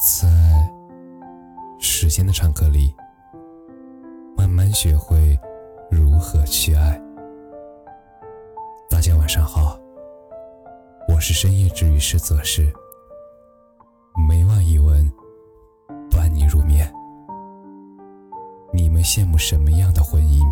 [0.00, 0.28] 在
[1.80, 2.94] 时间的长河里，
[4.36, 5.36] 慢慢学会
[5.90, 6.96] 如何去爱。
[8.88, 9.76] 大家晚上好，
[11.08, 12.72] 我是深夜治愈师泽是，
[14.28, 15.04] 每晚一文
[16.12, 16.88] 伴你入眠。
[18.72, 20.48] 你们羡慕什么样的婚姻？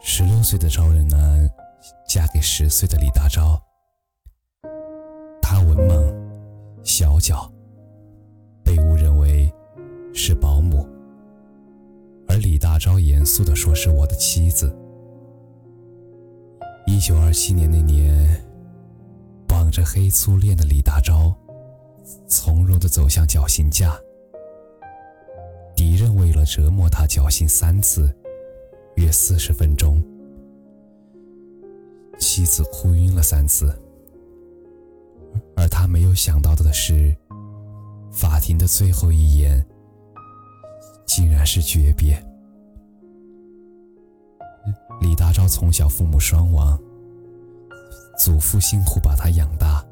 [0.00, 1.48] 十六岁的赵仁南
[2.08, 3.56] 嫁给十岁的李大钊，
[7.00, 7.50] 小脚
[8.62, 9.50] 被误认为
[10.12, 10.86] 是保姆，
[12.28, 14.70] 而李大钊严肃地说是我的妻子。
[16.86, 18.44] 一九二七年那年，
[19.48, 21.34] 绑着黑粗链的李大钊
[22.26, 23.98] 从容地走向绞刑架，
[25.74, 28.14] 敌人为了折磨他绞刑三次，
[28.96, 29.98] 约四十分钟，
[32.18, 33.74] 妻子哭晕了三次。
[35.60, 37.14] 而他没有想到的是，
[38.10, 39.62] 法庭的最后一言，
[41.06, 42.18] 竟然是诀别。
[45.02, 46.80] 李大钊从小父母双亡，
[48.18, 49.84] 祖父辛苦把他养大，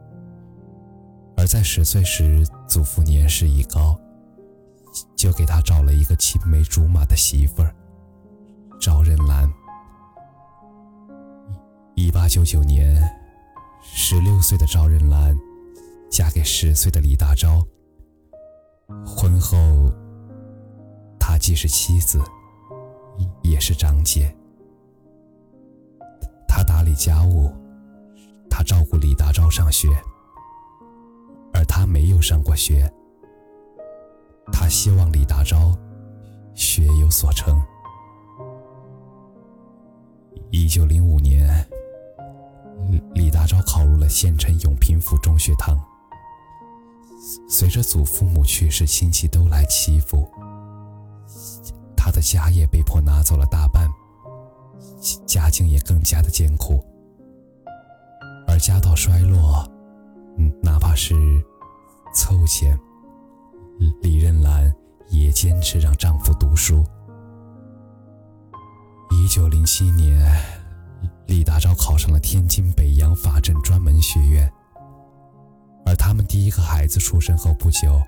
[1.36, 3.94] 而在十岁时，祖父年事已高，
[5.16, 7.74] 就给他找了一个青梅竹马的媳妇儿
[8.80, 9.46] 赵仁兰。
[11.94, 12.98] 一八九九年，
[13.83, 15.39] 十六岁的赵仁兰。
[16.11, 17.64] 嫁给十岁的李大钊。
[19.06, 19.92] 婚后，
[21.19, 22.20] 她既是妻子，
[23.42, 24.34] 也是长姐。
[26.47, 27.53] 她打理家务，
[28.48, 29.89] 她照顾李大钊上学，
[31.53, 32.91] 而她没有上过学。
[34.51, 35.77] 她希望李大钊
[36.55, 37.61] 学有所成。
[40.51, 41.47] 一九零五年，
[43.14, 45.79] 李大钊考入了县城永平府中学堂。
[47.48, 50.26] 随着祖父母去世，亲戚都来欺负，
[51.96, 53.88] 他的家业被迫拿走了大半，
[55.27, 56.83] 家境也更加的艰苦。
[58.46, 59.62] 而家道衰落，
[60.38, 61.14] 嗯哪怕是
[62.14, 62.78] 凑钱，
[64.00, 64.74] 李任兰
[65.11, 66.83] 也坚持让丈夫读书。
[69.11, 70.18] 一九零七年，
[71.27, 74.50] 李大钊考上了天津北洋法政专门学院。
[76.08, 78.01] 他们第一个孩子出生后不久，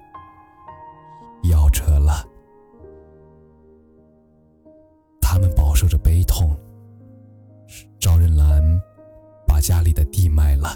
[1.42, 2.26] 夭折了。
[5.20, 6.56] 他们饱受着悲痛。
[7.98, 8.62] 赵润兰
[9.46, 10.74] 把家里的地卖了。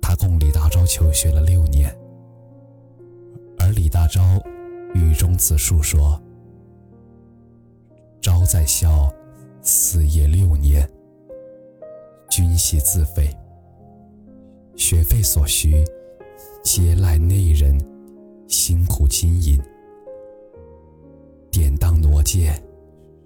[0.00, 1.96] 他供李大钊求学了六年。
[3.60, 4.42] 而李大钊
[4.94, 6.20] 语中自述说
[8.20, 9.08] ：“朝在校，
[9.62, 10.90] 四夜六年，
[12.28, 13.32] 军系自费。”
[14.76, 15.84] 学费所需，
[16.64, 17.78] 皆赖内人
[18.48, 19.62] 辛苦经营，
[21.50, 22.52] 典当挪借，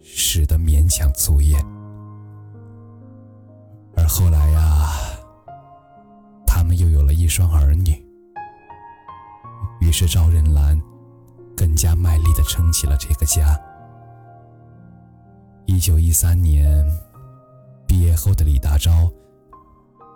[0.02, 1.56] 使得勉强足业。
[3.96, 4.88] 而后来呀，
[6.46, 8.04] 他们又有了一双儿女，
[9.80, 10.80] 于是赵仁兰
[11.56, 13.58] 更加卖力的撑起了这个家。
[15.64, 16.84] 一九一三年
[17.86, 19.10] 毕业后的李大钊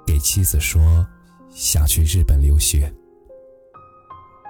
[0.06, 1.06] 给妻子说。
[1.50, 2.92] 想去日本留学，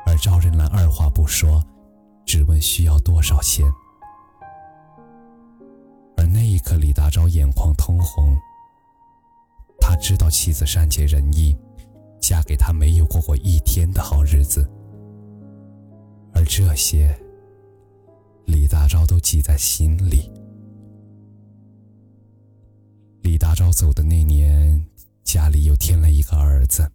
[0.06, 1.64] 而赵仁兰二话不说，
[2.26, 3.64] 只问需要多少钱。
[6.16, 8.36] 而那一刻，李大钊眼眶通红。
[9.80, 11.56] 他知道妻子善解人意，
[12.20, 14.70] 嫁给他没有过过一天的好日子，
[16.34, 17.18] 而这些，
[18.44, 20.30] 李大钊都记在心里。
[23.22, 24.78] 李大钊走的那年。
[25.25, 26.91] 家里又添了一个儿子，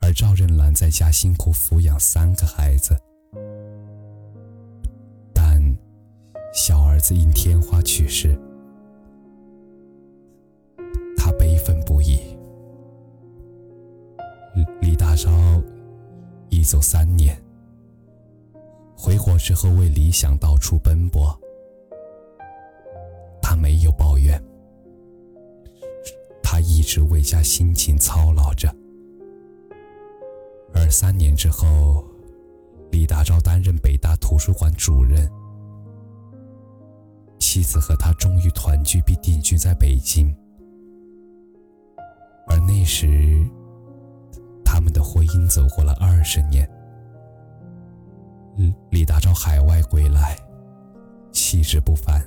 [0.00, 2.96] 而赵仁兰在家辛苦抚养三个孩子，
[5.32, 5.62] 但
[6.52, 8.38] 小儿子因天花去世，
[11.16, 12.36] 他悲愤不已。
[14.80, 15.62] 李大钊
[16.48, 17.40] 一走三年，
[18.96, 21.38] 回国之后为理想到处奔波，
[26.88, 28.74] 直为家辛勤操劳着，
[30.72, 32.02] 而三年之后，
[32.90, 35.30] 李大钊担任北大图书馆主任，
[37.38, 40.34] 妻子和他终于团聚并定居在北京。
[42.46, 43.46] 而那时，
[44.64, 46.66] 他们的婚姻走过了二十年。
[48.56, 50.34] 李李大钊海外归来，
[51.32, 52.26] 气质不凡，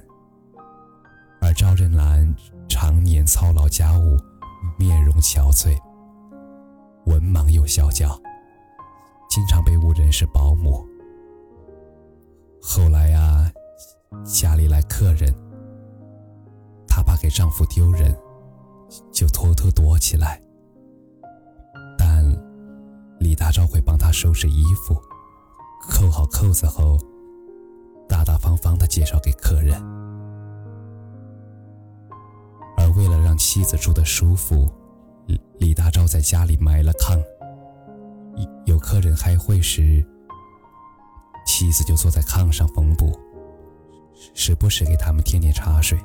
[1.42, 2.32] 而赵仁兰
[2.70, 4.20] 常年操劳家务。
[4.78, 5.78] 面容憔悴，
[7.06, 8.20] 文盲又小脚，
[9.30, 10.86] 经常被误认是保姆。
[12.62, 13.52] 后来呀，
[14.24, 15.34] 家里来客人，
[16.88, 18.16] 她怕给丈夫丢人，
[19.12, 20.42] 就偷偷躲起来。
[21.98, 22.24] 但
[23.20, 24.96] 李大钊会帮她收拾衣服，
[25.90, 26.98] 扣好扣子后，
[28.08, 30.01] 大大方方的介绍给客人。
[33.42, 34.72] 妻子住得舒服，
[35.58, 37.20] 李大钊在家里埋了炕。
[38.66, 40.06] 有客人开会时，
[41.46, 43.12] 妻子就坐在炕上缝补，
[44.36, 46.00] 时不时给他们添点茶水。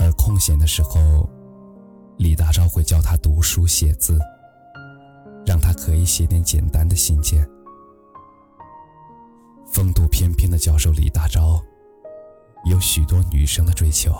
[0.00, 1.28] 而空闲的时候，
[2.16, 4.18] 李大钊会教他读书写字，
[5.46, 7.46] 让他可以写点简单的信件。
[9.70, 11.62] 风度翩翩的教授李大钊，
[12.64, 14.12] 有许多女生的追求。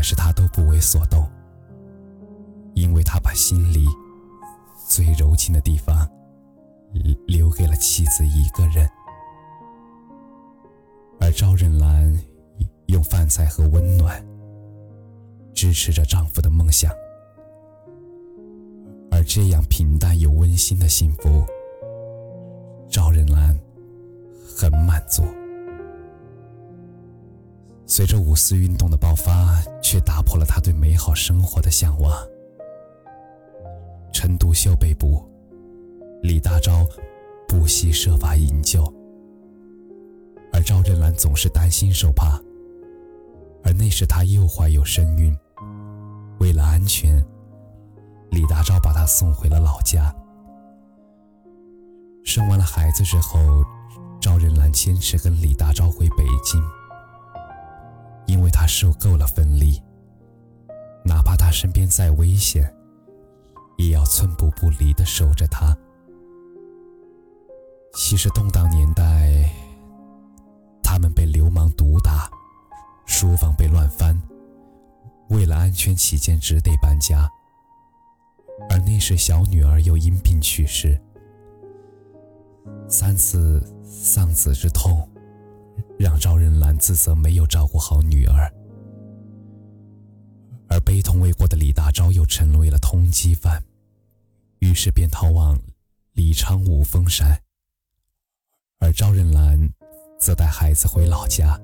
[0.00, 1.28] 但是他都不为所动，
[2.72, 3.84] 因为他把心里
[4.88, 6.08] 最柔情的地方
[7.26, 8.88] 留给了妻子一个人。
[11.20, 12.18] 而赵仁兰
[12.86, 14.26] 用饭菜和温暖
[15.52, 16.90] 支持着丈夫的梦想，
[19.10, 21.44] 而这样平淡又温馨的幸福，
[22.88, 23.54] 赵仁兰
[24.56, 25.22] 很满足。
[27.90, 32.16] 随着五四运动的爆发，却打破了他对美好生活的向往。
[34.12, 35.28] 陈独秀被捕，
[36.22, 36.88] 李大钊
[37.48, 38.84] 不惜设法营救，
[40.52, 42.40] 而赵振兰总是担心受怕。
[43.64, 45.36] 而那时她又怀有身孕，
[46.38, 47.20] 为了安全，
[48.30, 50.14] 李大钊把她送回了老家。
[52.24, 53.40] 生完了孩子之后，
[54.20, 56.62] 赵仁兰坚持跟李大钊回北京。
[58.30, 59.82] 因为他受够了分离，
[61.04, 62.72] 哪怕他身边再危险，
[63.76, 65.76] 也要寸步不离的守着他。
[67.92, 69.50] 其实动荡年代，
[70.80, 72.30] 他们被流氓毒打，
[73.04, 74.16] 书房被乱翻，
[75.30, 77.28] 为了安全起见，只得搬家。
[78.68, 80.96] 而那时小女儿又因病去世，
[82.86, 85.09] 三次丧子之痛。
[86.00, 88.50] 让赵仁兰自责没有照顾好女儿，
[90.66, 93.62] 而悲痛未过的李大钊又成为了通缉犯，
[94.60, 95.60] 于是便逃往
[96.14, 97.38] 李昌武峰山。
[98.78, 99.58] 而赵仁兰
[100.18, 101.60] 则带孩子回老家，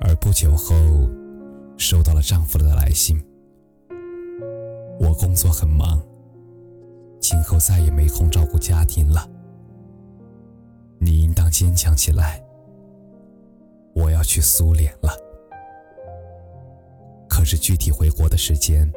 [0.00, 0.74] 而不久后
[1.76, 3.22] 收到了丈夫的来信
[4.98, 6.02] ：“我工作很忙，
[7.20, 9.28] 今后再也没空照顾家庭了。”
[11.04, 12.40] 你应当坚强起来。
[13.92, 15.10] 我要去苏联了，
[17.28, 18.88] 可是具体回国的时间，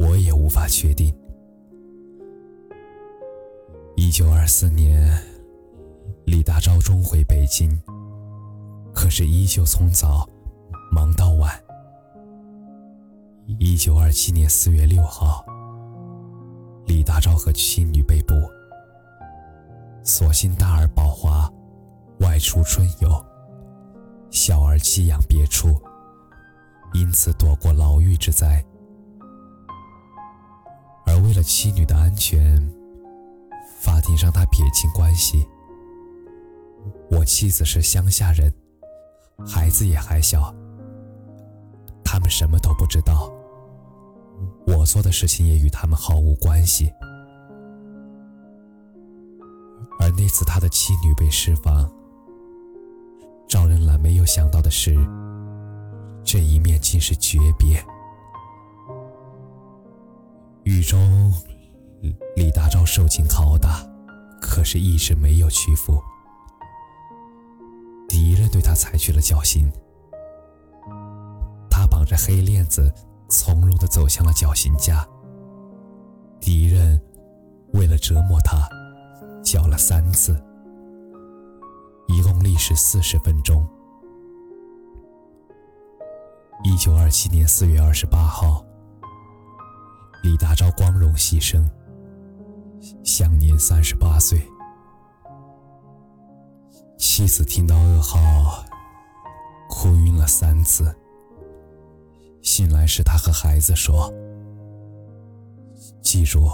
[0.00, 1.14] 我也无法确定。
[3.94, 5.16] 一九二四年，
[6.24, 7.70] 李大钊终回北京，
[8.92, 10.28] 可是依旧从早
[10.90, 11.52] 忙到晚。
[13.60, 15.44] 一九二七年四月六号，
[16.86, 18.34] 李大钊和妻女被捕。
[20.10, 21.48] 所幸大儿保华
[22.18, 23.24] 外出春游，
[24.28, 25.80] 小儿寄养别处，
[26.94, 28.62] 因此躲过牢狱之灾。
[31.06, 32.60] 而为了妻女的安全，
[33.78, 35.46] 法庭让他撇清关系。
[37.08, 38.52] 我妻子是乡下人，
[39.46, 40.52] 孩子也还小，
[42.04, 43.32] 他们什么都不知道。
[44.66, 46.92] 我做的事情也与他们毫无关系。
[50.16, 51.90] 那次他的妻女被释放，
[53.48, 54.94] 赵仁兰没有想到的是，
[56.24, 57.84] 这一面竟是诀别。
[60.64, 61.32] 狱中，
[62.36, 63.84] 李大钊受尽拷打，
[64.40, 66.00] 可是一直没有屈服。
[68.08, 69.70] 敌人对他采取了绞刑，
[71.70, 72.92] 他绑着黑链子，
[73.28, 75.06] 从容地走向了绞刑架。
[76.40, 77.00] 敌人
[77.72, 78.79] 为了折磨他。
[79.42, 80.40] 叫了三次，
[82.06, 83.66] 一共历时四十分钟。
[86.62, 88.64] 一九二七年四月二十八号，
[90.22, 91.64] 李大钊光荣牺牲，
[93.02, 94.40] 享年三十八岁。
[96.98, 98.64] 妻子听到噩耗，
[99.68, 100.94] 哭晕了三次。
[102.42, 104.12] 醒来时，他和孩子说
[106.02, 106.46] ：“记住。”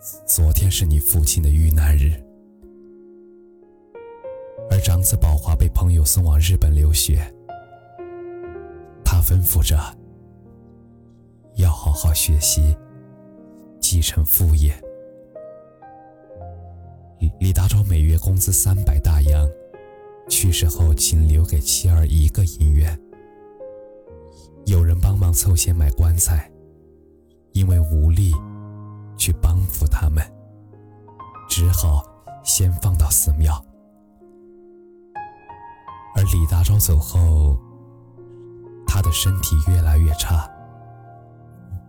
[0.00, 2.12] 昨天是你父亲的遇难日，
[4.70, 7.18] 而长子宝华被朋友送往日本留学。
[9.04, 9.76] 他吩咐着，
[11.56, 12.76] 要好好学习，
[13.80, 14.72] 继承父业。
[17.18, 19.50] 李李大钊每月工资三百大洋，
[20.28, 22.96] 去世后仅留给妻儿一个银元。
[24.64, 26.48] 有人帮忙凑钱买棺材，
[27.50, 28.32] 因为无力
[29.68, 30.24] 去帮扶他们，
[31.48, 32.02] 只好
[32.42, 33.62] 先放到寺庙。
[36.14, 37.58] 而李大钊走后，
[38.86, 40.48] 他的身体越来越差。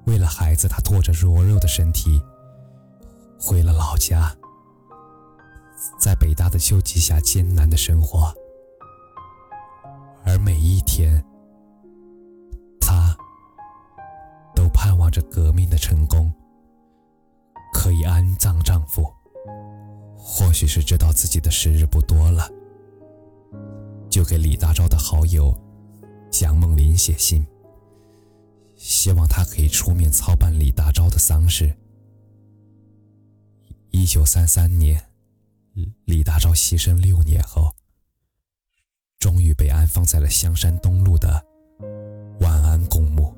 [0.05, 2.21] 为了孩子，他拖着弱肉的身体
[3.39, 4.35] 回了老家。
[5.97, 8.33] 在北大的救济下艰难的生活，
[10.25, 11.23] 而每一天，
[12.81, 13.15] 他
[14.53, 16.31] 都盼望着革命的成功，
[17.89, 19.11] 可以安葬丈夫。
[20.15, 22.47] 或许是知道自己的时日不多了，
[24.11, 25.51] 就给李大钊的好友
[26.29, 27.43] 蒋梦麟写信，
[28.75, 31.75] 希望他可以出面操办李大钊的丧事。
[33.89, 35.03] 一九三三年。
[36.05, 37.73] 李大钊牺牲六年后，
[39.17, 41.43] 终于被安放在了香山东路的
[42.39, 43.33] 万安公墓。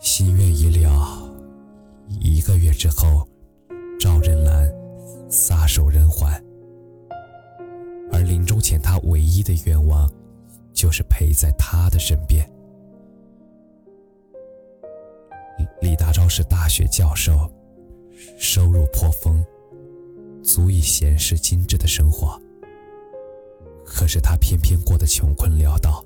[0.00, 1.23] 心愿已了，
[2.08, 3.26] 一个月之后，
[3.98, 4.72] 赵仁兰
[5.30, 6.32] 撒手人寰。
[8.12, 10.10] 而临终前，他唯一的愿望
[10.72, 12.48] 就是陪在他的身边。
[15.80, 17.50] 李大钊是大学教授，
[18.38, 19.44] 收入颇丰。
[20.42, 22.38] 足以闲适精致的生活，
[23.82, 26.04] 可是他偏偏过得穷困潦倒，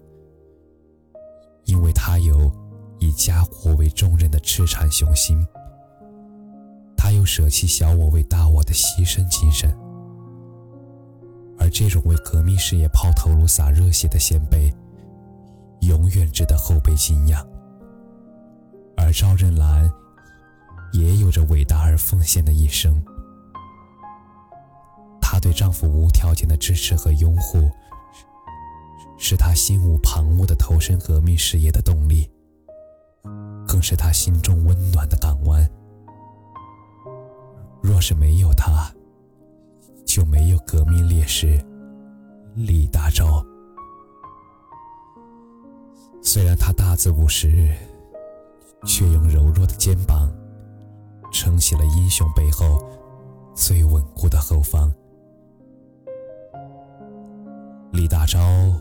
[1.64, 2.48] 因为他有
[3.00, 5.44] 以家国为重任的赤产雄心，
[7.08, 9.74] 他有舍弃小我为大我的牺牲精神，
[11.58, 14.70] 而这种为革命事业抛头颅洒热血的先辈，
[15.80, 17.42] 永远值得后辈敬仰。
[18.94, 19.90] 而赵任兰
[20.92, 23.02] 也有着伟大而奉献的一生。
[25.18, 27.70] 她对丈夫无条件的支持和拥护，
[29.16, 32.30] 是她心无旁骛的投身革命事业的动力，
[33.66, 35.66] 更是她心中温暖的港湾。
[37.80, 38.92] 若是没有他，
[40.04, 41.58] 就没有革命烈士
[42.54, 43.44] 李大钊。
[46.22, 47.72] 虽然他大字不识，
[48.84, 50.30] 却用柔弱的肩膀
[51.32, 52.82] 撑起了英雄背后
[53.54, 54.92] 最稳固的后方。
[57.92, 58.74] 李大钊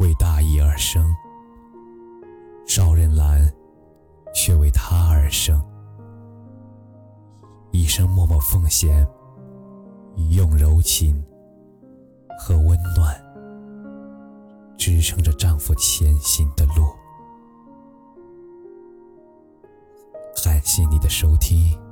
[0.00, 1.14] 为大义而生，
[2.66, 3.52] 赵任兰
[4.34, 5.62] 却为他而生，
[7.96, 9.08] 生默默奉献，
[10.28, 11.24] 用柔情
[12.38, 13.18] 和温暖
[14.76, 16.84] 支撑着丈夫前行的路。
[20.44, 21.85] 感谢你的收听。